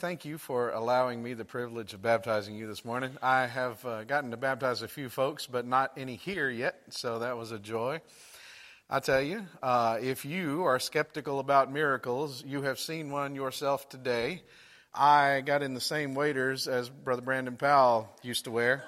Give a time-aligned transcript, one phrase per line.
[0.00, 3.18] Thank you for allowing me the privilege of baptizing you this morning.
[3.20, 7.18] I have uh, gotten to baptize a few folks, but not any here yet, so
[7.18, 8.00] that was a joy.
[8.88, 13.90] I tell you, uh, if you are skeptical about miracles, you have seen one yourself
[13.90, 14.40] today.
[14.94, 18.84] I got in the same waders as Brother Brandon Powell used to wear.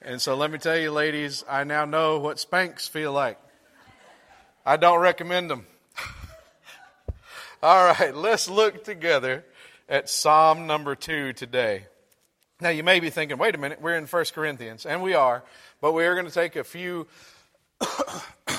[0.00, 3.38] And so let me tell you, ladies, I now know what Spanx feel like.
[4.64, 5.66] I don't recommend them.
[7.62, 9.44] All right, let's look together
[9.88, 11.86] at Psalm number two today.
[12.60, 15.42] Now, you may be thinking, wait a minute, we're in 1 Corinthians, and we are,
[15.80, 17.06] but we are going to take a few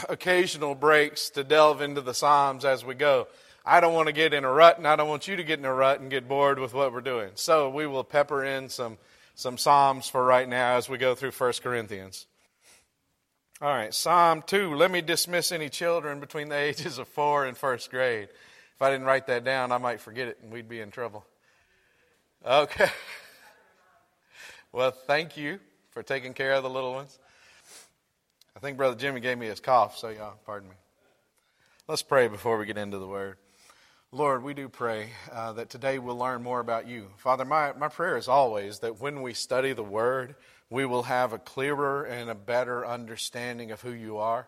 [0.09, 3.27] occasional breaks to delve into the Psalms as we go.
[3.65, 5.59] I don't want to get in a rut, and I don't want you to get
[5.59, 7.31] in a rut and get bored with what we're doing.
[7.35, 8.97] So we will pepper in some,
[9.33, 12.27] some Psalms for right now as we go through 1 Corinthians.
[13.61, 14.75] All right, Psalm 2.
[14.75, 18.27] Let me dismiss any children between the ages of 4 and first grade.
[18.75, 21.25] If I didn't write that down, I might forget it and we'd be in trouble.
[22.45, 22.89] Okay.
[24.71, 27.17] Well, thank you for taking care of the little ones.
[28.57, 30.75] I think Brother Jimmy gave me his cough, so y'all pardon me.
[31.87, 33.37] Let's pray before we get into the word.
[34.11, 37.07] Lord, we do pray uh, that today we'll learn more about you.
[37.15, 40.35] Father, my, my prayer is always that when we study the word,
[40.69, 44.45] we will have a clearer and a better understanding of who you are.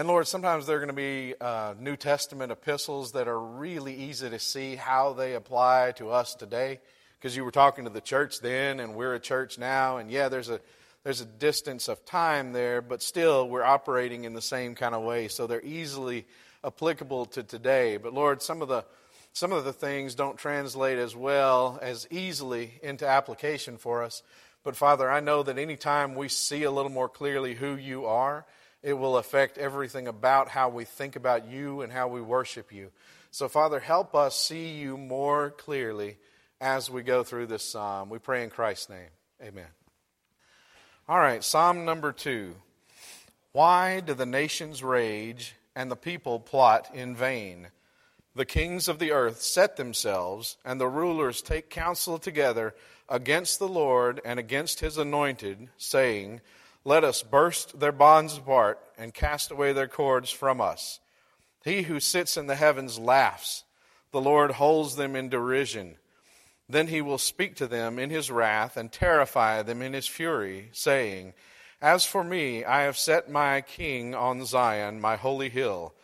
[0.00, 3.94] And Lord, sometimes there are going to be uh, New Testament epistles that are really
[3.94, 6.80] easy to see how they apply to us today.
[7.18, 10.30] Because you were talking to the church then, and we're a church now, and yeah,
[10.30, 10.58] there's a
[11.04, 15.02] there's a distance of time there, but still we're operating in the same kind of
[15.02, 15.28] way.
[15.28, 16.24] So they're easily
[16.64, 17.98] applicable to today.
[17.98, 18.86] But Lord, some of the
[19.34, 24.22] some of the things don't translate as well as easily into application for us.
[24.64, 28.46] But Father, I know that anytime we see a little more clearly who you are,
[28.82, 32.90] it will affect everything about how we think about you and how we worship you.
[33.30, 36.16] So, Father, help us see you more clearly
[36.60, 38.10] as we go through this psalm.
[38.10, 39.10] We pray in Christ's name.
[39.42, 39.66] Amen.
[41.08, 42.54] All right, Psalm number two.
[43.52, 47.68] Why do the nations rage and the people plot in vain?
[48.36, 52.74] The kings of the earth set themselves, and the rulers take counsel together
[53.08, 56.40] against the Lord and against his anointed, saying,
[56.84, 61.00] let us burst their bonds apart and cast away their cords from us.
[61.64, 63.64] He who sits in the heavens laughs.
[64.12, 65.96] The Lord holds them in derision.
[66.68, 70.70] Then he will speak to them in his wrath and terrify them in his fury,
[70.72, 71.34] saying,
[71.82, 75.94] As for me, I have set my king on Zion, my holy hill.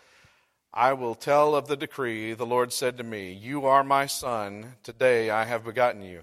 [0.75, 2.35] I will tell of the decree.
[2.35, 4.75] The Lord said to me, You are my son.
[4.83, 6.23] Today I have begotten you.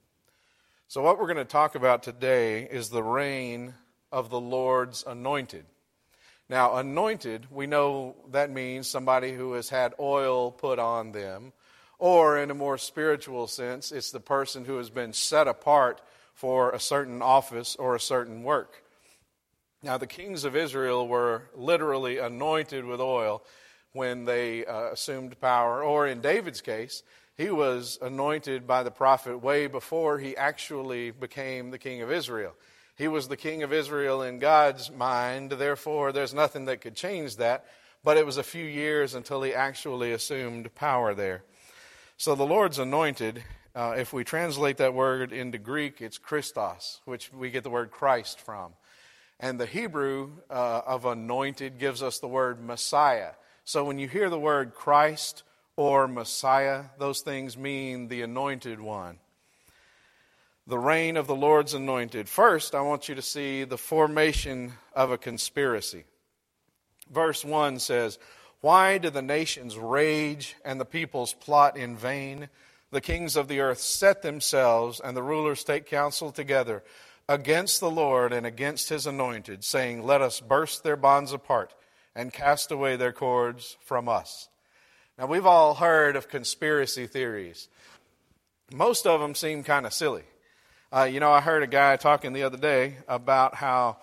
[0.91, 3.75] So, what we're going to talk about today is the reign
[4.11, 5.63] of the Lord's anointed.
[6.49, 11.53] Now, anointed, we know that means somebody who has had oil put on them,
[11.97, 16.01] or in a more spiritual sense, it's the person who has been set apart
[16.33, 18.83] for a certain office or a certain work.
[19.81, 23.43] Now, the kings of Israel were literally anointed with oil
[23.93, 27.01] when they uh, assumed power, or in David's case,
[27.37, 32.53] he was anointed by the prophet way before he actually became the king of Israel.
[32.97, 37.37] He was the king of Israel in God's mind, therefore, there's nothing that could change
[37.37, 37.65] that.
[38.03, 41.43] But it was a few years until he actually assumed power there.
[42.17, 43.43] So the Lord's anointed,
[43.75, 47.91] uh, if we translate that word into Greek, it's Christos, which we get the word
[47.91, 48.73] Christ from.
[49.39, 53.31] And the Hebrew uh, of anointed gives us the word Messiah.
[53.65, 55.43] So when you hear the word Christ
[55.81, 56.83] or Messiah.
[56.99, 59.17] Those things mean the anointed one.
[60.67, 62.29] The reign of the Lord's anointed.
[62.29, 66.05] First, I want you to see the formation of a conspiracy.
[67.11, 68.19] Verse 1 says,
[68.61, 72.49] Why do the nations rage and the peoples plot in vain?
[72.91, 76.83] The kings of the earth set themselves, and the rulers take counsel together
[77.27, 81.73] against the Lord and against his anointed, saying, Let us burst their bonds apart
[82.15, 84.47] and cast away their cords from us.
[85.21, 87.67] Now, we've all heard of conspiracy theories.
[88.73, 90.23] Most of them seem kind of silly.
[90.91, 93.97] Uh, you know, I heard a guy talking the other day about how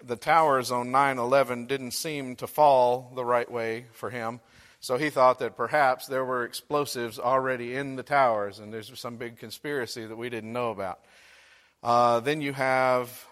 [0.00, 4.38] the towers on 9 11 didn't seem to fall the right way for him.
[4.78, 9.16] So he thought that perhaps there were explosives already in the towers, and there's some
[9.16, 11.00] big conspiracy that we didn't know about.
[11.82, 13.26] Uh, then you have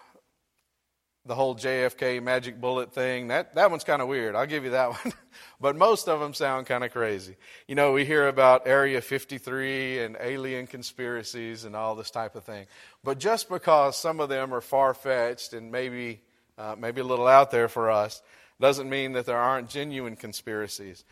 [1.25, 3.27] the whole JFK magic bullet thing.
[3.27, 4.35] That, that one's kind of weird.
[4.35, 5.13] I'll give you that one.
[5.59, 7.35] but most of them sound kind of crazy.
[7.67, 12.43] You know, we hear about Area 53 and alien conspiracies and all this type of
[12.43, 12.65] thing.
[13.03, 16.21] But just because some of them are far fetched and maybe,
[16.57, 18.21] uh, maybe a little out there for us,
[18.59, 21.03] doesn't mean that there aren't genuine conspiracies.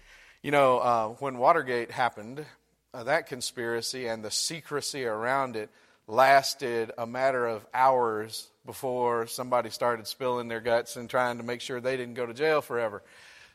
[0.41, 2.45] You know, uh, when Watergate happened,
[2.93, 5.69] uh, that conspiracy and the secrecy around it
[6.07, 11.61] lasted a matter of hours before somebody started spilling their guts and trying to make
[11.61, 13.03] sure they didn't go to jail forever.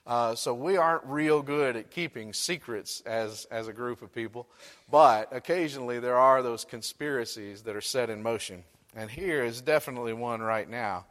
[0.07, 4.49] Uh, so we aren't real good at keeping secrets as, as a group of people,
[4.91, 8.65] but occasionally there are those conspiracies that are set in motion.
[8.97, 11.07] And here is definitely one right now.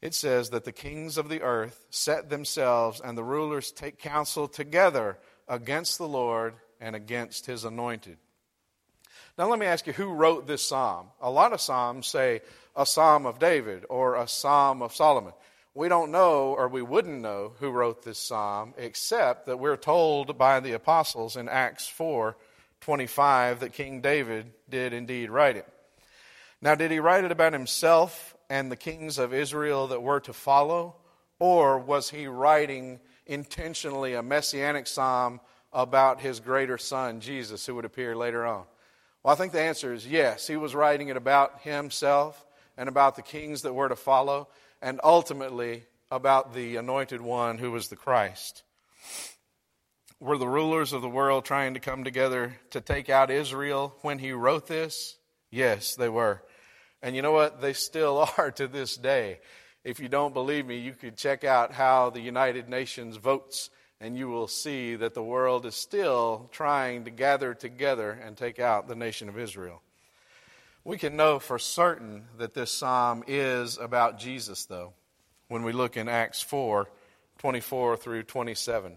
[0.00, 4.48] It says that the kings of the earth set themselves and the rulers take counsel
[4.48, 8.18] together against the Lord and against his anointed.
[9.38, 11.08] Now, let me ask you who wrote this psalm?
[11.20, 12.40] A lot of psalms say
[12.74, 15.34] a psalm of David or a psalm of Solomon.
[15.74, 20.38] We don't know, or we wouldn't know, who wrote this psalm, except that we're told
[20.38, 22.34] by the apostles in Acts 4
[22.80, 25.68] 25 that King David did indeed write it.
[26.62, 30.32] Now, did he write it about himself and the kings of Israel that were to
[30.32, 30.96] follow?
[31.38, 35.40] Or was he writing intentionally a messianic psalm
[35.72, 38.64] about his greater son, Jesus, who would appear later on?
[39.26, 40.46] Well, I think the answer is yes.
[40.46, 42.46] He was writing it about himself
[42.76, 44.46] and about the kings that were to follow,
[44.80, 45.82] and ultimately
[46.12, 48.62] about the anointed one who was the Christ.
[50.20, 54.20] Were the rulers of the world trying to come together to take out Israel when
[54.20, 55.16] he wrote this?
[55.50, 56.40] Yes, they were.
[57.02, 57.60] And you know what?
[57.60, 59.40] They still are to this day.
[59.82, 63.70] If you don't believe me, you could check out how the United Nations votes
[64.00, 68.58] and you will see that the world is still trying to gather together and take
[68.58, 69.82] out the nation of Israel.
[70.84, 74.92] We can know for certain that this psalm is about Jesus, though,
[75.48, 76.88] when we look in Acts 4
[77.38, 78.96] 24 through 27.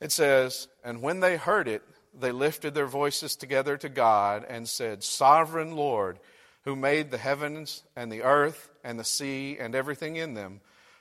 [0.00, 1.82] It says, And when they heard it,
[2.18, 6.18] they lifted their voices together to God and said, Sovereign Lord,
[6.64, 10.60] who made the heavens and the earth and the sea and everything in them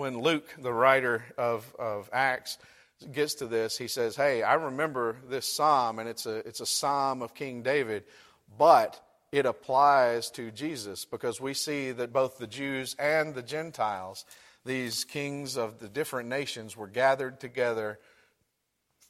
[0.00, 2.56] when Luke, the writer of, of Acts,
[3.12, 6.66] gets to this, he says, Hey, I remember this psalm, and it's a, it's a
[6.66, 8.04] psalm of King David,
[8.56, 8.98] but
[9.30, 14.24] it applies to Jesus because we see that both the Jews and the Gentiles,
[14.64, 17.98] these kings of the different nations, were gathered together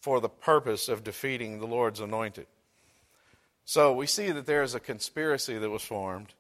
[0.01, 2.49] for the purpose of defeating the Lord's anointed.
[3.65, 6.35] So we see that there is a conspiracy that was formed,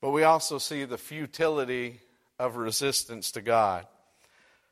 [0.00, 2.00] but we also see the futility
[2.38, 3.86] of resistance to God.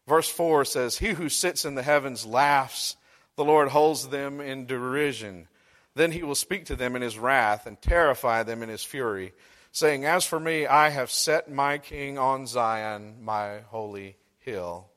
[0.06, 2.96] Verse 4 says, He who sits in the heavens laughs,
[3.36, 5.48] the Lord holds them in derision.
[5.94, 9.32] Then he will speak to them in his wrath and terrify them in his fury,
[9.72, 14.88] saying, As for me, I have set my king on Zion, my holy hill.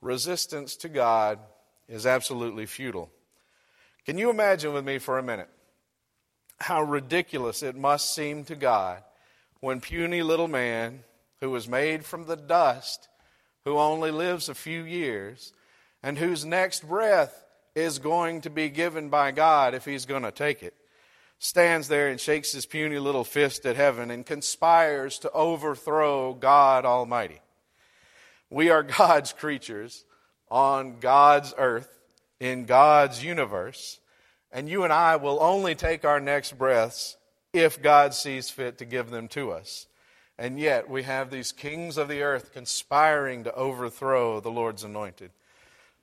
[0.00, 1.38] Resistance to God
[1.88, 3.10] is absolutely futile.
[4.04, 5.48] Can you imagine with me for a minute
[6.58, 9.02] how ridiculous it must seem to God
[9.60, 11.04] when puny little man
[11.40, 13.08] who was made from the dust,
[13.64, 15.52] who only lives a few years,
[16.02, 20.30] and whose next breath is going to be given by God if he's going to
[20.30, 20.74] take it,
[21.38, 26.84] stands there and shakes his puny little fist at heaven and conspires to overthrow God
[26.84, 27.40] Almighty.
[28.50, 30.04] We are God's creatures
[30.50, 31.88] on God's earth,
[32.38, 33.98] in God's universe,
[34.52, 37.16] and you and I will only take our next breaths
[37.52, 39.86] if God sees fit to give them to us.
[40.38, 45.30] And yet we have these kings of the earth conspiring to overthrow the Lord's anointed.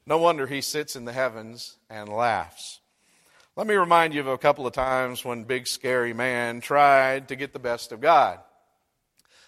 [0.05, 2.79] No wonder he sits in the heavens and laughs.
[3.57, 7.35] Let me remind you of a couple of times when big scary man tried to
[7.35, 8.39] get the best of God.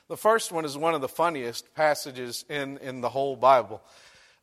[0.09, 3.81] The first one is one of the funniest passages in, in the whole Bible.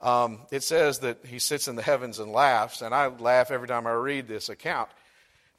[0.00, 3.68] Um, it says that he sits in the heavens and laughs, and I laugh every
[3.68, 4.88] time I read this account.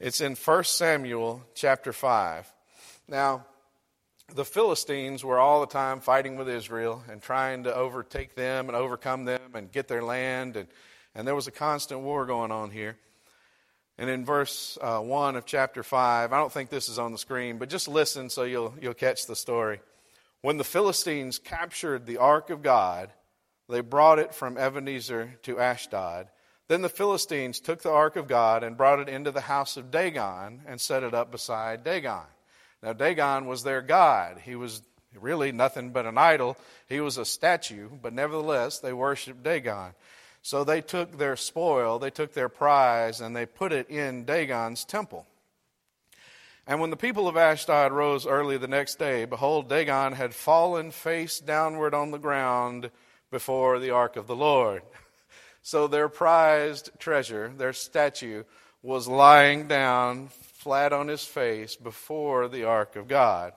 [0.00, 2.52] It's in 1 Samuel chapter 5.
[3.06, 3.46] Now,
[4.34, 8.76] the Philistines were all the time fighting with Israel and trying to overtake them and
[8.76, 10.68] overcome them and get their land and,
[11.14, 12.96] And there was a constant war going on here.
[13.98, 17.18] And in verse uh, 1 of chapter 5, I don't think this is on the
[17.18, 19.80] screen, but just listen so you'll, you'll catch the story.
[20.40, 23.12] When the Philistines captured the ark of God,
[23.68, 26.28] they brought it from Ebenezer to Ashdod.
[26.68, 29.90] Then the Philistines took the ark of God and brought it into the house of
[29.90, 32.24] Dagon and set it up beside Dagon.
[32.82, 34.38] Now, Dagon was their god.
[34.44, 34.82] He was
[35.20, 36.56] really nothing but an idol.
[36.88, 39.94] He was a statue, but nevertheless, they worshiped Dagon.
[40.42, 44.84] So they took their spoil, they took their prize, and they put it in Dagon's
[44.84, 45.26] temple.
[46.66, 50.90] And when the people of Ashdod rose early the next day, behold, Dagon had fallen
[50.90, 52.90] face downward on the ground
[53.30, 54.82] before the ark of the Lord.
[55.64, 58.42] So their prized treasure, their statue,
[58.82, 60.30] was lying down
[60.62, 63.52] flat on his face before the ark of God.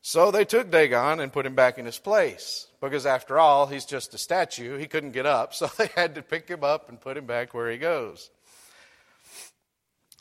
[0.00, 3.84] So they took Dagon and put him back in his place, because after all, he's
[3.84, 4.76] just a statue.
[4.76, 7.54] He couldn't get up, so they had to pick him up and put him back
[7.54, 8.30] where he goes.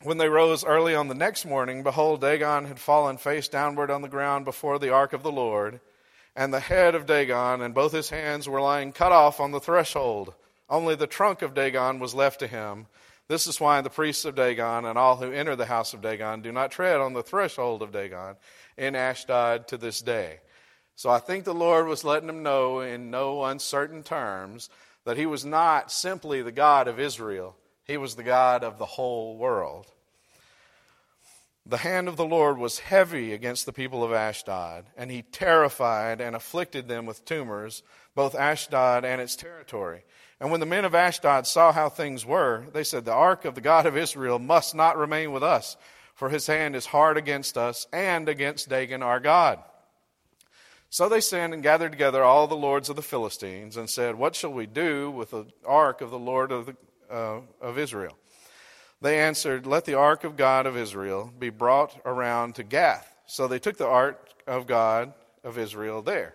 [0.04, 4.04] When they rose early on the next morning, behold, Dagon had fallen face downward on
[4.04, 5.80] the ground before the ark of the Lord,
[6.36, 9.60] and the head of Dagon and both his hands were lying cut off on the
[9.60, 10.34] threshold.
[10.70, 12.88] Only the trunk of Dagon was left to him.
[13.28, 16.42] This is why the priests of Dagon and all who enter the house of Dagon
[16.42, 18.36] do not tread on the threshold of Dagon
[18.78, 20.40] in Ashdod to this day.
[20.96, 24.70] So I think the Lord was letting them know in no uncertain terms
[25.06, 28.86] that he was not simply the God of Israel, he was the God of the
[28.86, 29.88] whole world.
[31.66, 36.20] The hand of the Lord was heavy against the people of Ashdod, and he terrified
[36.20, 37.84] and afflicted them with tumors,
[38.16, 40.04] both Ashdod and its territory.
[40.42, 43.54] And when the men of Ashdod saw how things were, they said, The ark of
[43.54, 45.78] the God of Israel must not remain with us,
[46.16, 49.60] for his hand is hard against us and against Dagon our God.
[50.90, 54.36] So they sent and gathered together all the lords of the Philistines and said, What
[54.36, 56.76] shall we do with the ark of the Lord of, the,
[57.10, 58.18] uh, of Israel?
[59.00, 63.16] They answered, Let the ark of God of Israel be brought around to Gath.
[63.28, 66.34] So they took the ark of God of Israel there.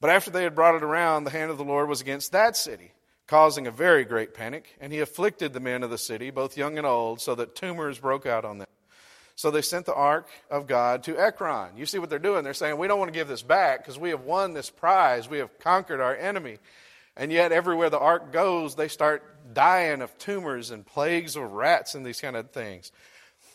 [0.00, 2.56] But after they had brought it around, the hand of the Lord was against that
[2.56, 2.93] city,
[3.26, 6.76] causing a very great panic, and he afflicted the men of the city, both young
[6.78, 8.68] and old, so that tumors broke out on them.
[9.36, 11.76] So they sent the ark of God to Ekron.
[11.76, 12.44] You see what they're doing?
[12.44, 15.28] They're saying, We don't want to give this back because we have won this prize.
[15.28, 16.58] We have conquered our enemy.
[17.16, 21.94] And yet, everywhere the ark goes, they start dying of tumors and plagues of rats
[21.94, 22.92] and these kind of things.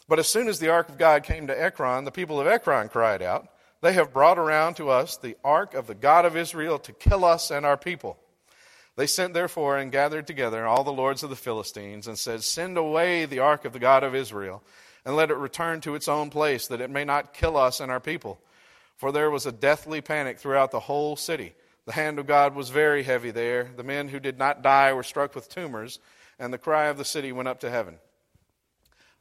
[0.08, 2.90] But as soon as the ark of God came to Ekron, the people of Ekron
[2.90, 3.48] cried out,
[3.82, 7.24] They have brought around to us the ark of the God of Israel to kill
[7.24, 8.18] us and our people.
[9.00, 12.78] They sent therefore and gathered together all the lords of the Philistines and said, Send
[12.78, 14.62] away the ark of the God of Israel,
[15.06, 17.90] and let it return to its own place, that it may not kill us and
[17.90, 18.42] our people.
[18.98, 21.54] For there was a deathly panic throughout the whole city.
[21.86, 23.70] The hand of God was very heavy there.
[23.74, 26.00] The men who did not die were struck with tumors,
[26.38, 28.00] and the cry of the city went up to heaven.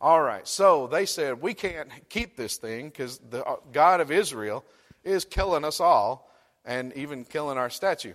[0.01, 4.11] All right, so they said, We can't keep this thing because the uh, God of
[4.11, 4.65] Israel
[5.05, 6.33] is killing us all
[6.65, 8.15] and even killing our statue.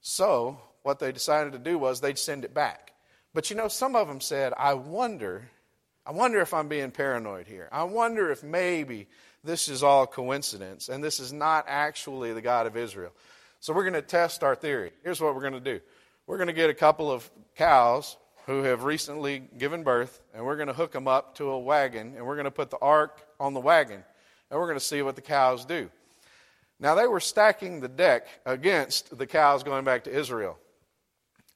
[0.00, 2.92] So, what they decided to do was they'd send it back.
[3.32, 5.50] But you know, some of them said, I wonder,
[6.06, 7.68] I wonder if I'm being paranoid here.
[7.72, 9.08] I wonder if maybe
[9.42, 13.12] this is all coincidence and this is not actually the God of Israel.
[13.60, 14.92] So we're going to test our theory.
[15.02, 15.80] Here's what we're going to do
[16.26, 20.56] we're going to get a couple of cows who have recently given birth, and we're
[20.56, 23.22] going to hook them up to a wagon, and we're going to put the ark
[23.40, 24.04] on the wagon,
[24.50, 25.90] and we're going to see what the cows do.
[26.78, 30.58] Now, they were stacking the deck against the cows going back to Israel.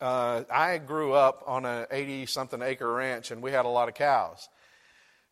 [0.01, 3.89] Uh, I grew up on an 80 something acre ranch, and we had a lot
[3.89, 4.49] of cows.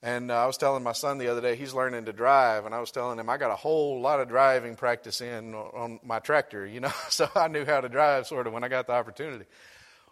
[0.03, 2.75] And uh, I was telling my son the other day, he's learning to drive, and
[2.75, 6.19] I was telling him I got a whole lot of driving practice in on my
[6.19, 8.93] tractor, you know, so I knew how to drive sort of when I got the
[8.93, 9.47] opportunity.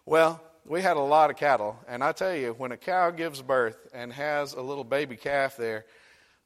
[0.05, 3.41] Well, we had a lot of cattle, and I tell you, when a cow gives
[3.41, 5.85] birth and has a little baby calf there,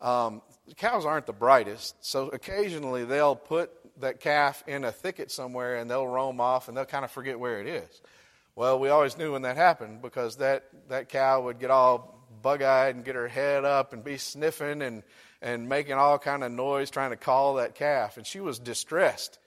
[0.01, 0.41] um,
[0.77, 5.89] cows aren't the brightest, so occasionally they'll put that calf in a thicket somewhere and
[5.89, 8.01] they'll roam off and they'll kind of forget where it is.
[8.55, 12.61] Well, we always knew when that happened because that, that cow would get all bug
[12.61, 15.03] eyed and get her head up and be sniffing and,
[15.41, 18.17] and making all kind of noise trying to call that calf.
[18.17, 19.39] And she was distressed.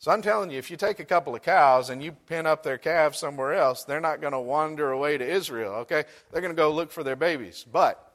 [0.00, 2.62] So I'm telling you, if you take a couple of cows and you pin up
[2.62, 6.04] their calves somewhere else, they're not going to wander away to Israel, okay?
[6.30, 7.64] They're going to go look for their babies.
[7.70, 8.07] But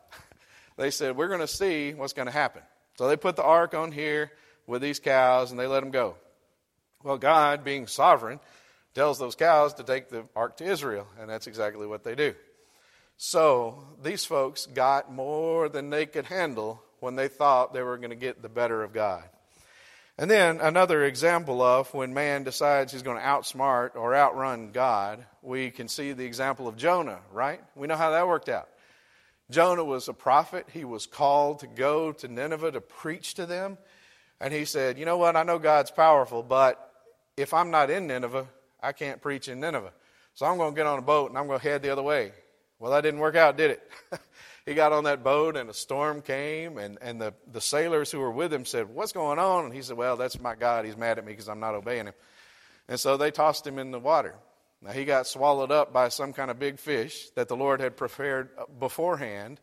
[0.78, 2.62] they said, we're going to see what's going to happen.
[2.98, 4.32] So they put the ark on here
[4.68, 6.16] with these cows and they let them go.
[7.04, 8.40] Well, God, being sovereign,
[8.94, 12.34] tells those cows to take the ark to Israel, and that's exactly what they do.
[13.18, 18.12] So these folks got more than they could handle when they thought they were going
[18.12, 19.24] to get the better of God.
[20.18, 25.26] And then another example of when man decides he's going to outsmart or outrun God,
[25.42, 27.60] we can see the example of Jonah, right?
[27.76, 28.70] We know how that worked out.
[29.50, 30.68] Jonah was a prophet.
[30.72, 33.78] He was called to go to Nineveh to preach to them.
[34.40, 35.36] And he said, You know what?
[35.36, 36.92] I know God's powerful, but
[37.38, 38.48] if I'm not in Nineveh,
[38.82, 39.94] I can't preach in Nineveh.
[40.34, 42.04] So I'm going to get on a boat and I'm going to head the other
[42.04, 42.32] way.
[42.80, 43.92] Well, that didn't work out, did it?
[44.66, 48.20] he got on that boat and a storm came, and, and the, the sailors who
[48.20, 49.66] were with him said, What's going on?
[49.66, 50.86] And he said, Well, that's my God.
[50.86, 52.14] He's mad at me because I'm not obeying him.
[52.88, 54.36] And so they tossed him in the water.
[54.84, 57.96] Now, he got swallowed up by some kind of big fish that the Lord had
[57.96, 58.50] prepared
[58.80, 59.62] beforehand.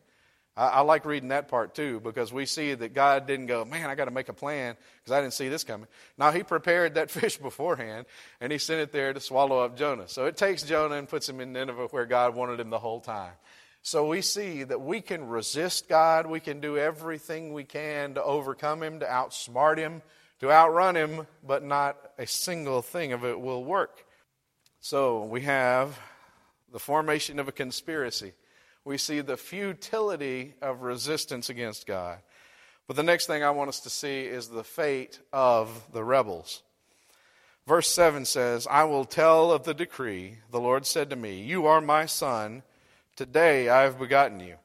[0.57, 3.89] I, I like reading that part too because we see that God didn't go, man,
[3.89, 5.87] I got to make a plan because I didn't see this coming.
[6.17, 8.07] Now, He prepared that fish beforehand
[8.39, 10.07] and He sent it there to swallow up Jonah.
[10.07, 12.99] So it takes Jonah and puts him in Nineveh where God wanted him the whole
[12.99, 13.33] time.
[13.83, 16.27] So we see that we can resist God.
[16.27, 20.03] We can do everything we can to overcome Him, to outsmart Him,
[20.39, 24.05] to outrun Him, but not a single thing of it will work.
[24.83, 25.99] So we have
[26.73, 28.33] the formation of a conspiracy.
[28.83, 32.17] We see the futility of resistance against God.
[32.87, 36.63] But the next thing I want us to see is the fate of the rebels.
[37.67, 40.37] Verse 7 says, I will tell of the decree.
[40.49, 42.63] The Lord said to me, You are my son.
[43.15, 44.55] Today I have begotten you.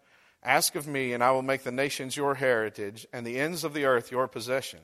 [0.42, 3.74] Ask of me, and I will make the nations your heritage, and the ends of
[3.74, 4.80] the earth your possession.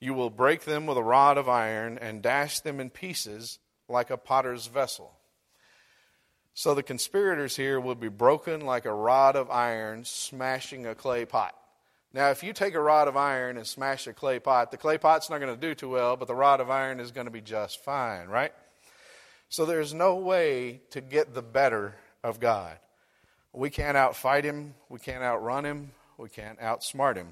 [0.00, 4.10] You will break them with a rod of iron, and dash them in pieces like
[4.10, 5.12] a potter's vessel.
[6.54, 11.26] So the conspirators here will be broken like a rod of iron smashing a clay
[11.26, 11.54] pot.
[12.14, 14.96] Now, if you take a rod of iron and smash a clay pot, the clay
[14.96, 17.30] pot's not going to do too well, but the rod of iron is going to
[17.30, 18.52] be just fine, right?
[19.50, 22.78] So there's no way to get the better of God.
[23.52, 27.28] We can't outfight him, we can't outrun him, we can't outsmart him.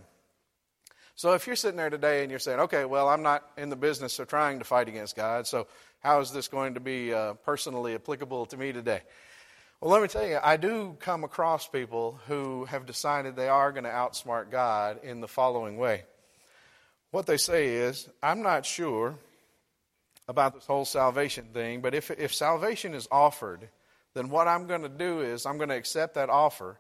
[1.17, 3.77] So if you're sitting there today and you're saying, okay, well, I'm not in the
[3.77, 5.67] business of trying to fight against God, so
[6.05, 9.01] how is this going to be uh, personally applicable to me today?
[9.81, 13.73] Well, let me tell you, I do come across people who have decided they are
[13.73, 16.05] going to outsmart God in the following way.
[17.11, 19.15] What they say is, I'm not sure
[20.29, 23.67] about this whole salvation thing, but if, if salvation is offered,
[24.13, 26.79] then what I'm going to do is I'm going to accept that offer,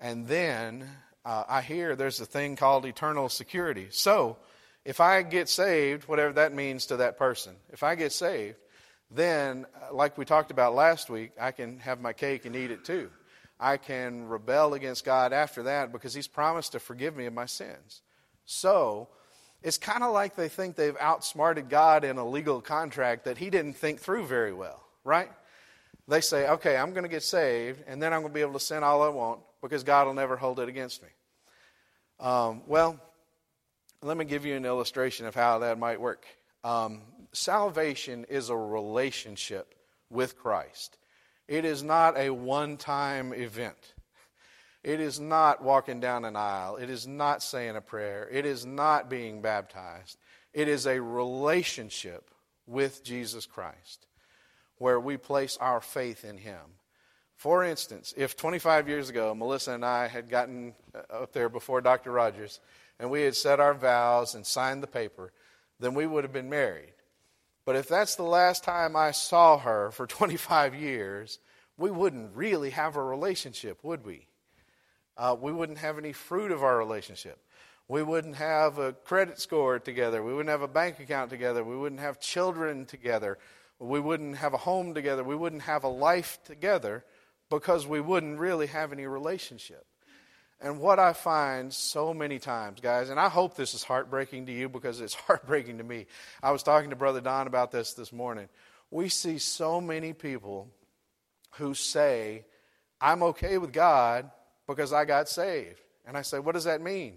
[0.00, 0.88] and then
[1.24, 3.88] uh, I hear there's a thing called eternal security.
[3.90, 4.38] So,
[4.84, 8.56] if I get saved, whatever that means to that person, if I get saved,
[9.10, 12.70] then, uh, like we talked about last week, I can have my cake and eat
[12.70, 13.10] it too.
[13.58, 17.46] I can rebel against God after that because He's promised to forgive me of my
[17.46, 18.02] sins.
[18.44, 19.08] So,
[19.62, 23.50] it's kind of like they think they've outsmarted God in a legal contract that He
[23.50, 25.30] didn't think through very well, right?
[26.08, 28.54] They say, okay, I'm going to get saved, and then I'm going to be able
[28.54, 31.08] to sin all I want because God will never hold it against me.
[32.18, 32.98] Um, well,
[34.02, 36.24] let me give you an illustration of how that might work.
[36.64, 39.74] Um, salvation is a relationship
[40.10, 40.98] with Christ,
[41.46, 43.94] it is not a one time event.
[44.82, 46.76] It is not walking down an aisle.
[46.76, 48.26] It is not saying a prayer.
[48.32, 50.16] It is not being baptized.
[50.54, 52.30] It is a relationship
[52.66, 54.06] with Jesus Christ
[54.78, 56.60] where we place our faith in Him.
[57.36, 61.82] For instance, if 25 years ago Melissa and I had gotten uh, up there before
[61.82, 62.10] Dr.
[62.10, 62.60] Rogers
[63.00, 65.32] and we had said our vows and signed the paper,
[65.80, 66.92] then we would have been married.
[67.64, 71.38] But if that's the last time I saw her for 25 years,
[71.78, 74.26] we wouldn't really have a relationship, would we?
[75.16, 77.38] Uh, we wouldn't have any fruit of our relationship.
[77.88, 80.22] We wouldn't have a credit score together.
[80.22, 81.64] We wouldn't have a bank account together.
[81.64, 83.38] We wouldn't have children together.
[83.78, 85.24] We wouldn't have a home together.
[85.24, 87.04] We wouldn't have a life together
[87.48, 89.86] because we wouldn't really have any relationship.
[90.62, 94.52] And what I find so many times, guys, and I hope this is heartbreaking to
[94.52, 96.06] you because it's heartbreaking to me.
[96.42, 98.48] I was talking to Brother Don about this this morning.
[98.90, 100.68] We see so many people
[101.52, 102.44] who say,
[103.00, 104.30] I'm okay with God
[104.66, 105.80] because I got saved.
[106.06, 107.14] And I say, What does that mean?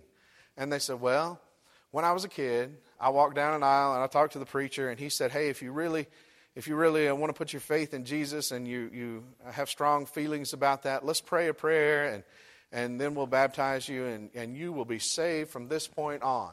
[0.55, 1.41] And they said, Well,
[1.91, 4.45] when I was a kid, I walked down an aisle and I talked to the
[4.45, 6.07] preacher, and he said, Hey, if you really
[6.55, 9.69] if you really uh, want to put your faith in Jesus and you, you have
[9.69, 12.23] strong feelings about that, let's pray a prayer and,
[12.73, 16.51] and then we'll baptize you and, and you will be saved from this point on.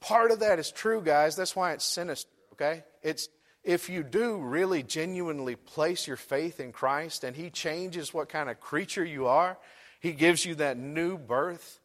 [0.00, 1.36] Part of that is true, guys.
[1.36, 2.82] That's why it's sinister, okay?
[3.02, 3.28] It's
[3.62, 8.50] if you do really genuinely place your faith in Christ and He changes what kind
[8.50, 9.56] of creature you are,
[10.00, 11.80] He gives you that new birth,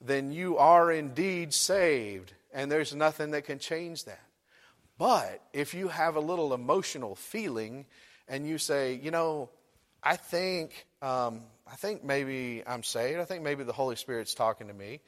[0.00, 2.32] then you are indeed saved.
[2.52, 4.22] And there's nothing that can change that.
[4.98, 7.86] But if you have a little emotional feeling
[8.28, 9.50] and you say, you know,
[10.02, 13.20] I think, um, I think maybe I'm saved.
[13.20, 15.00] I think maybe the Holy Spirit's talking to me.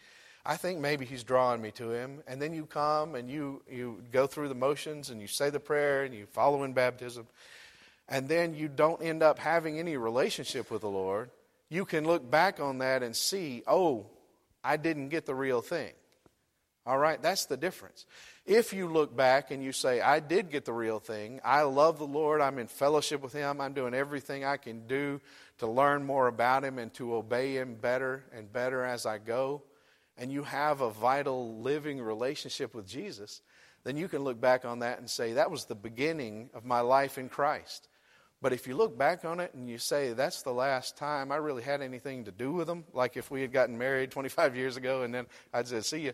[0.44, 2.22] I think maybe he's drawing me to him.
[2.27, 5.61] And then you come and you, you go through the motions and you say the
[5.61, 7.27] prayer and you follow in baptism.
[8.09, 11.31] And then you don't end up having any relationship with the Lord.
[11.68, 14.07] You can look back on that and see, oh,
[14.64, 15.92] I didn't get the real thing.
[16.84, 18.06] All right, that's the difference.
[18.44, 21.98] If you look back and you say, I did get the real thing, I love
[21.98, 25.20] the Lord, I'm in fellowship with Him, I'm doing everything I can do
[25.58, 29.62] to learn more about Him and to obey Him better and better as I go,
[30.18, 33.42] and you have a vital living relationship with Jesus,
[33.84, 36.80] then you can look back on that and say, that was the beginning of my
[36.80, 37.88] life in Christ.
[38.40, 41.36] But if you look back on it and you say, that's the last time I
[41.36, 44.76] really had anything to do with them, like if we had gotten married 25 years
[44.76, 46.12] ago and then I'd say, see you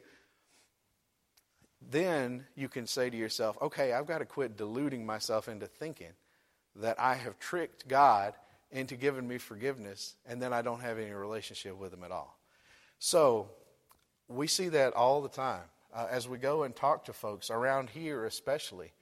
[1.80, 6.12] then you can say to yourself, okay, I've got to quit deluding myself into thinking
[6.76, 8.34] that I have tricked God
[8.70, 12.38] into giving me forgiveness and then I don't have any relationship with Him at all.
[12.98, 13.50] So
[14.28, 15.62] we see that all the time.
[15.94, 18.92] Uh, as we go and talk to folks around here, especially,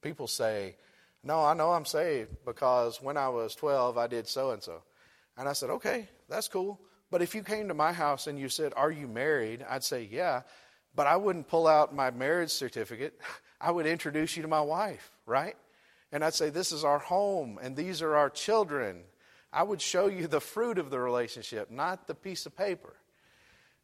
[0.00, 0.74] people say,
[1.22, 4.82] No, I know I'm saved because when I was 12, I did so and so.
[5.36, 6.80] And I said, Okay, that's cool.
[7.10, 9.64] But if you came to my house and you said, Are you married?
[9.68, 10.42] I'd say, Yeah.
[10.94, 13.18] But I wouldn't pull out my marriage certificate.
[13.60, 15.56] I would introduce you to my wife, right?
[16.10, 19.02] And I'd say, This is our home, and these are our children.
[19.52, 22.94] I would show you the fruit of the relationship, not the piece of paper.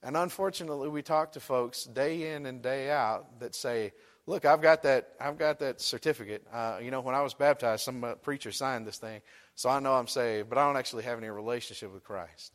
[0.03, 3.93] And unfortunately, we talk to folks day in and day out that say,
[4.27, 5.15] "Look, I've got that.
[5.21, 6.47] I've got that certificate.
[6.53, 9.21] Uh, you know, when I was baptized, some uh, preacher signed this thing,
[9.57, 12.53] so I know I'm saved, but I don't actually have any relationship with Christ."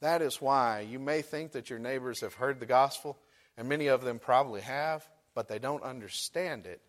[0.00, 3.18] That is why you may think that your neighbors have heard the gospel,
[3.56, 6.80] and many of them probably have, but they don't understand it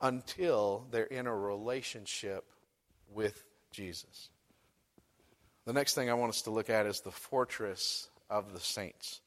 [0.00, 2.44] until they're in a relationship
[3.12, 4.28] with Jesus.
[5.64, 9.20] The next thing I want us to look at is the fortress of the saints.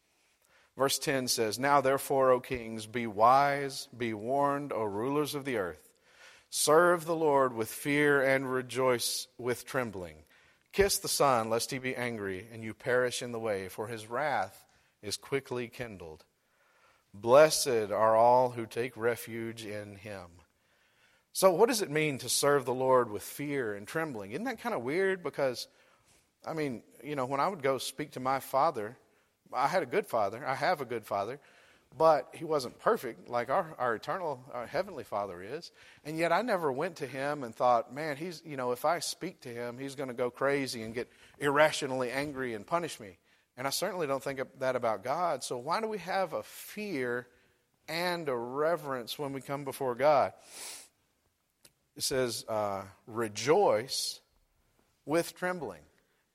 [0.78, 5.58] Verse 10 says, Now therefore, O kings, be wise, be warned, O rulers of the
[5.58, 5.90] earth.
[6.50, 10.18] Serve the Lord with fear and rejoice with trembling.
[10.72, 14.08] Kiss the Son, lest he be angry and you perish in the way, for his
[14.08, 14.66] wrath
[15.02, 16.24] is quickly kindled.
[17.14, 20.28] Blessed are all who take refuge in him.
[21.34, 24.32] So, what does it mean to serve the Lord with fear and trembling?
[24.32, 25.24] Isn't that kind of weird?
[25.24, 25.68] Because,
[26.46, 28.98] I mean, you know, when I would go speak to my father,
[29.54, 30.44] I had a good father.
[30.46, 31.40] I have a good father,
[31.96, 35.72] but he wasn't perfect like our, our eternal, our heavenly father is.
[36.04, 39.00] And yet I never went to him and thought, man, he's, you know, if I
[39.00, 41.08] speak to him, he's going to go crazy and get
[41.40, 43.18] irrationally angry and punish me.
[43.58, 45.44] And I certainly don't think that about God.
[45.44, 47.28] So why do we have a fear
[47.88, 50.34] and a reverence when we come before God?
[51.96, 54.20] It says, uh, rejoice
[55.06, 55.82] with trembling.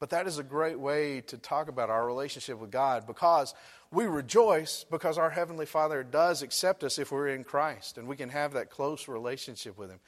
[0.00, 3.54] But that is a great way to talk about our relationship with God because
[3.92, 8.16] we rejoice because our Heavenly Father does accept us if we're in Christ and we
[8.16, 10.00] can have that close relationship with Him.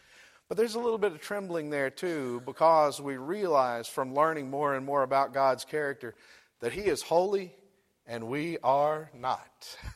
[0.48, 4.74] But there's a little bit of trembling there too because we realize from learning more
[4.74, 6.16] and more about God's character
[6.64, 7.54] that He is holy
[8.06, 9.76] and we are not.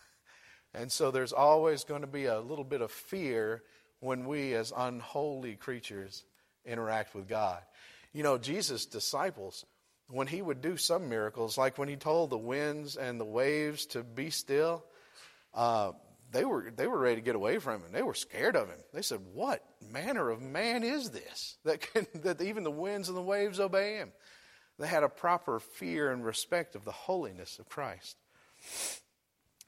[0.74, 3.62] And so there's always going to be a little bit of fear
[4.00, 6.24] when we, as unholy creatures,
[6.66, 7.62] interact with God.
[8.12, 9.64] You know, Jesus' disciples,
[10.08, 13.86] when he would do some miracles, like when he told the winds and the waves
[13.86, 14.84] to be still,
[15.54, 15.92] uh,
[16.30, 17.90] they were they were ready to get away from him.
[17.90, 18.78] They were scared of him.
[18.92, 23.16] They said, "What manner of man is this that can, that even the winds and
[23.16, 24.12] the waves obey him?"
[24.78, 28.16] They had a proper fear and respect of the holiness of Christ.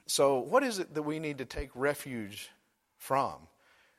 [0.06, 2.50] So, what is it that we need to take refuge
[2.96, 3.34] from?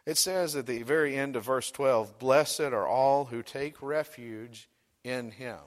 [0.06, 4.68] It says at the very end of verse 12, Blessed are all who take refuge
[5.04, 5.60] in him.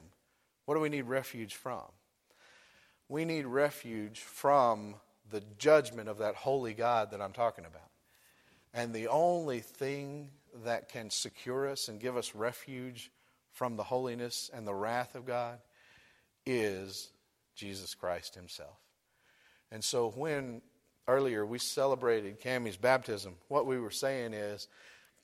[0.65, 1.83] What do we need refuge from?
[3.07, 4.95] We need refuge from
[5.31, 7.89] the judgment of that holy God that I'm talking about.
[8.73, 10.29] And the only thing
[10.63, 13.11] that can secure us and give us refuge
[13.55, 15.59] from the holiness and the wrath of God
[16.45, 17.09] is
[17.55, 18.77] Jesus Christ Himself.
[19.71, 20.61] And so when
[21.07, 24.67] earlier we celebrated Cammie's baptism, what we were saying is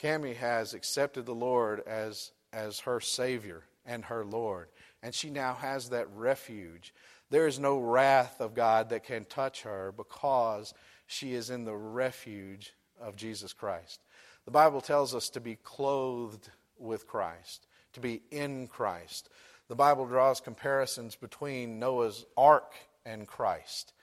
[0.02, 4.70] Cammie has accepted the Lord as, as her Savior and her Lord.
[5.04, 6.94] And she now has that refuge.
[7.30, 10.74] There is no wrath of God that can touch her because
[11.06, 14.00] she is in the refuge of Jesus Christ.
[14.46, 19.30] The Bible tells us to be clothed with Christ to be in Christ.
[19.68, 22.74] The Bible draws comparisons between Noah's ark
[23.06, 23.94] and Christ.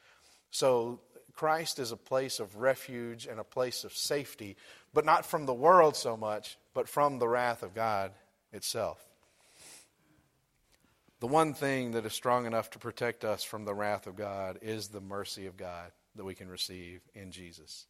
[0.50, 1.00] So,
[1.34, 4.56] Christ is a place of refuge and a place of safety,
[4.92, 8.10] but not from the world so much, but from the wrath of God
[8.52, 9.04] itself.
[11.20, 14.58] The one thing that is strong enough to protect us from the wrath of God
[14.62, 15.92] is the mercy of God.
[16.16, 17.86] that we can receive in Jesus.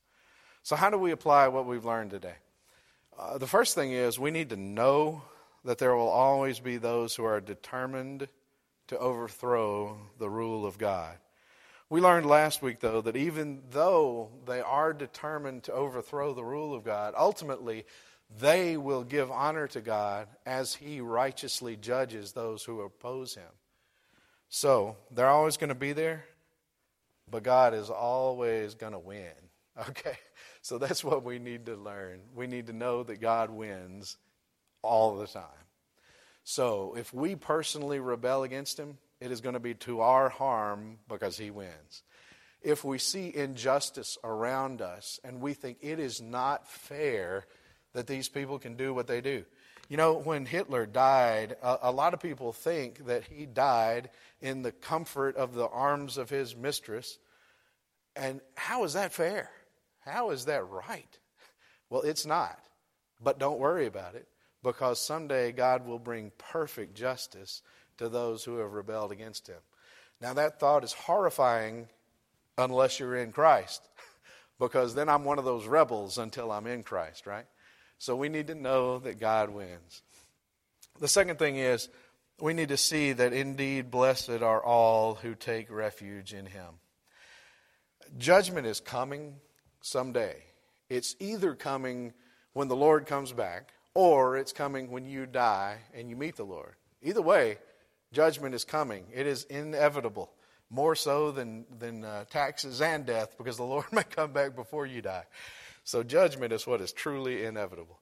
[0.62, 2.34] So, how do we apply what we've learned today?
[3.18, 5.22] Uh, the first thing is we need to know
[5.64, 8.28] that there will always be those who are determined
[8.88, 11.16] to overthrow the rule of God.
[11.90, 16.74] We learned last week, though, that even though they are determined to overthrow the rule
[16.74, 17.86] of God, ultimately
[18.38, 23.50] they will give honor to God as He righteously judges those who oppose Him.
[24.50, 26.24] So they're always going to be there,
[27.30, 29.32] but God is always going to win.
[29.90, 30.18] Okay?
[30.60, 32.18] So that's what we need to learn.
[32.34, 34.16] We need to know that God wins
[34.82, 35.44] all the time.
[36.44, 40.98] So if we personally rebel against Him, it is going to be to our harm
[41.08, 42.02] because He wins.
[42.62, 47.44] If we see injustice around us and we think it is not fair
[47.92, 49.44] that these people can do what they do,
[49.88, 54.10] you know, when Hitler died, a, a, lot of people think that he died
[54.40, 57.18] in the comfort of the arms of his mistress.
[58.14, 59.50] And how is that fair?
[60.00, 61.18] How is that right?
[61.88, 62.58] Well, it's not.
[63.20, 64.28] But don't worry about it
[64.62, 67.62] because someday God will bring perfect justice
[67.98, 69.58] to those who have rebelled against him.
[70.20, 71.88] Now, that thought is horrifying
[72.56, 73.82] unless you're in Christ
[74.58, 77.46] because then I'm one of those rebels until I'm in Christ, right?
[77.98, 80.02] So we need to know that God wins.
[81.00, 81.88] The second thing is
[82.40, 86.80] we need to see that indeed blessed are all who take refuge in him.
[88.16, 89.36] Judgment is coming
[89.80, 90.36] someday.
[90.88, 92.12] It's either coming
[92.52, 96.44] when the Lord comes back or it's coming when you die and you meet the
[96.44, 96.76] Lord.
[97.02, 97.58] Either way,
[98.12, 99.04] judgment is coming.
[99.12, 100.30] It is inevitable,
[100.70, 104.86] more so than, than uh, taxes and death, because the Lord may come back before
[104.86, 105.24] you die.
[105.82, 107.98] So, judgment is what is truly inevitable.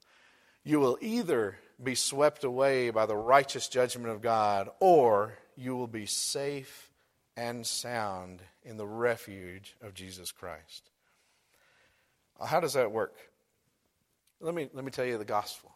[0.63, 5.87] You will either be swept away by the righteous judgment of God, or you will
[5.87, 6.91] be safe
[7.35, 10.91] and sound in the refuge of Jesus Christ.
[12.39, 13.15] How does that work?
[14.39, 15.71] Let me, let me tell you the gospel.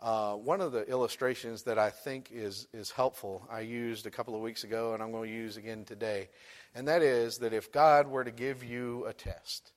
[0.00, 4.34] Uh, one of the illustrations that I think is, is helpful, I used a couple
[4.34, 6.28] of weeks ago and I'm going to use again today.
[6.74, 9.72] And that is that if God were to give you a test,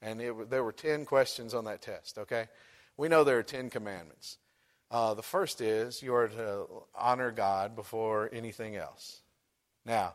[0.00, 2.46] and it, there were 10 questions on that test, okay?
[2.96, 4.38] We know there are 10 commandments.
[4.90, 9.20] Uh, the first is you are to honor God before anything else.
[9.84, 10.14] Now,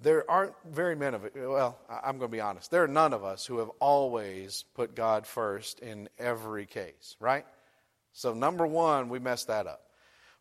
[0.00, 1.32] there aren't very many of it.
[1.36, 2.70] Well, I'm going to be honest.
[2.70, 7.46] There are none of us who have always put God first in every case, right?
[8.16, 9.82] So, number one, we messed that up.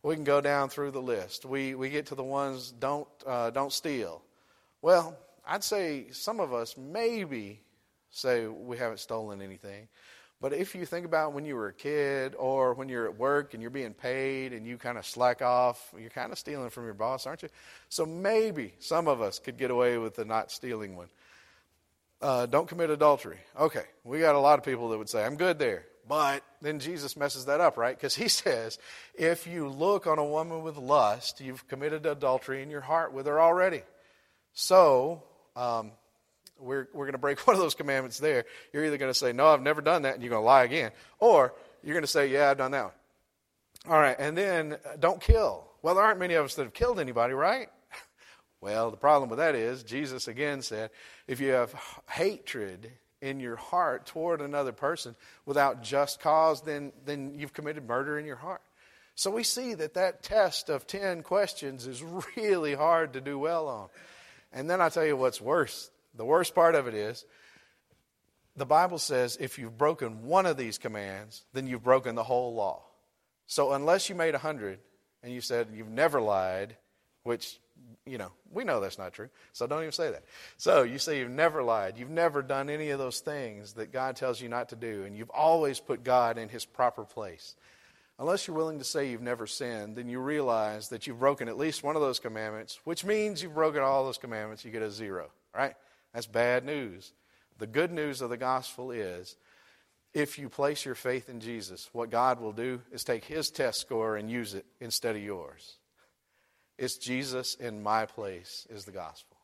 [0.01, 1.43] We can go down through the list.
[1.43, 4.21] We, we get to the ones don't, uh, don't steal.
[4.81, 7.59] Well, I'd say some of us maybe
[8.11, 9.89] say we haven't stolen anything.
[10.39, 13.53] But if you think about when you were a kid or when you're at work
[13.53, 16.85] and you're being paid and you kind of slack off, you're kind of stealing from
[16.85, 17.49] your boss, aren't you?
[17.89, 21.09] So maybe some of us could get away with the not stealing one.
[22.21, 23.39] Uh, don't commit adultery.
[23.59, 25.83] Okay, we got a lot of people that would say, I'm good there.
[26.07, 27.95] But then Jesus messes that up, right?
[27.95, 28.77] Because he says,
[29.15, 33.25] if you look on a woman with lust, you've committed adultery in your heart with
[33.25, 33.81] her already.
[34.53, 35.23] So,
[35.55, 35.91] um,
[36.59, 38.45] we're, we're going to break one of those commandments there.
[38.73, 40.63] You're either going to say, No, I've never done that, and you're going to lie
[40.63, 40.91] again.
[41.19, 42.93] Or you're going to say, Yeah, I've done that one.
[43.87, 45.67] All right, and then uh, don't kill.
[45.81, 47.69] Well, there aren't many of us that have killed anybody, right?
[48.61, 50.89] well, the problem with that is, Jesus again said,
[51.27, 51.75] if you have
[52.09, 52.91] hatred
[53.25, 58.25] in your heart toward another person without just cause, then, then you've committed murder in
[58.25, 58.61] your heart.
[59.15, 62.03] So we see that that test of 10 questions is
[62.37, 63.89] really hard to do well on.
[64.53, 67.25] And then I tell you what's worse the worst part of it is
[68.55, 72.53] the Bible says if you've broken one of these commands, then you've broken the whole
[72.53, 72.83] law.
[73.47, 74.79] So unless you made a hundred
[75.21, 76.77] and you said you've never lied,
[77.23, 77.59] which,
[78.05, 80.23] you know, we know that's not true, so don't even say that.
[80.57, 84.15] So you say you've never lied, you've never done any of those things that God
[84.15, 87.55] tells you not to do, and you've always put God in his proper place.
[88.17, 91.57] Unless you're willing to say you've never sinned, then you realize that you've broken at
[91.57, 94.91] least one of those commandments, which means you've broken all those commandments, you get a
[94.91, 95.73] zero, right?
[96.13, 97.11] That's bad news.
[97.57, 99.35] The good news of the gospel is
[100.13, 103.81] if you place your faith in Jesus, what God will do is take his test
[103.81, 105.77] score and use it instead of yours.
[106.77, 109.37] It's Jesus in my place is the gospel.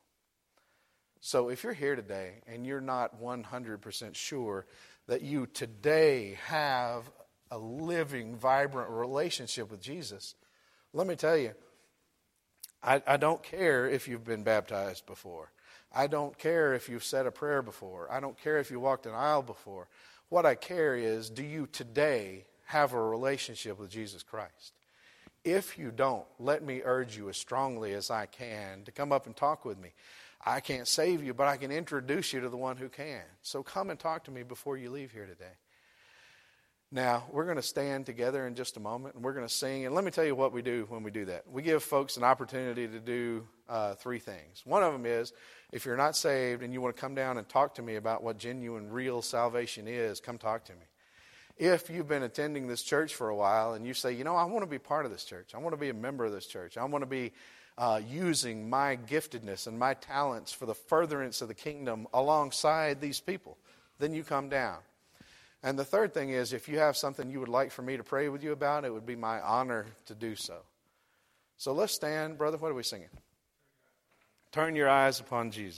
[1.21, 4.65] So if you're here today and you're not 100% sure
[5.07, 7.09] that you today have
[7.51, 10.35] a living, vibrant relationship with Jesus,
[10.93, 11.53] let me tell you,
[12.83, 15.51] I, I don't care if you've been baptized before.
[15.93, 18.11] I don't care if you've said a prayer before.
[18.11, 19.87] I don't care if you walked an aisle before.
[20.29, 24.73] What I care is do you today have a relationship with Jesus Christ?
[25.43, 29.25] If you don't, let me urge you as strongly as I can to come up
[29.25, 29.93] and talk with me.
[30.43, 33.21] I can't save you, but I can introduce you to the one who can.
[33.41, 35.53] So come and talk to me before you leave here today.
[36.93, 39.85] Now, we're going to stand together in just a moment and we're going to sing.
[39.85, 41.49] And let me tell you what we do when we do that.
[41.49, 44.61] We give folks an opportunity to do uh, three things.
[44.65, 45.31] One of them is
[45.71, 48.23] if you're not saved and you want to come down and talk to me about
[48.23, 50.85] what genuine, real salvation is, come talk to me.
[51.61, 54.45] If you've been attending this church for a while and you say, you know, I
[54.45, 56.47] want to be part of this church, I want to be a member of this
[56.47, 57.33] church, I want to be
[57.77, 63.19] uh, using my giftedness and my talents for the furtherance of the kingdom alongside these
[63.19, 63.59] people,
[63.99, 64.79] then you come down.
[65.61, 68.03] And the third thing is, if you have something you would like for me to
[68.03, 70.61] pray with you about, it would be my honor to do so.
[71.57, 72.39] So let's stand.
[72.39, 73.09] Brother, what are we singing?
[74.51, 75.69] Turn your eyes upon Jesus.